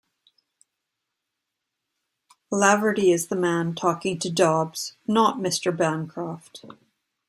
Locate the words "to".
4.17-4.31